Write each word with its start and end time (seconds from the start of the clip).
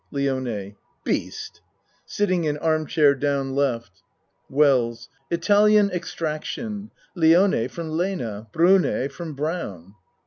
LIONE 0.09 0.77
Beast! 1.03 1.61
(Sitting 2.07 2.45
in 2.45 2.57
arm 2.57 2.87
chair 2.87 3.13
down 3.13 3.49
L.) 3.55 3.75
ACT 3.75 3.85
I 4.01 4.49
23 4.51 4.57
WELLS 4.57 5.09
Italian 5.29 5.91
extraction. 5.91 6.89
Lione 7.15 7.69
from 7.69 7.91
Lena 7.91 8.47
Brune 8.51 9.09
from 9.09 9.35
Brown. 9.35 9.93